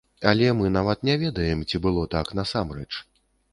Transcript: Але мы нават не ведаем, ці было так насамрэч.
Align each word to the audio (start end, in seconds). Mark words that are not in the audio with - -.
Але 0.29 0.45
мы 0.61 0.71
нават 0.77 1.03
не 1.09 1.17
ведаем, 1.25 1.63
ці 1.71 1.83
было 1.85 2.09
так 2.17 2.35
насамрэч. 2.43 2.91